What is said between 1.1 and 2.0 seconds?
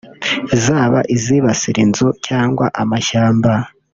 izibasira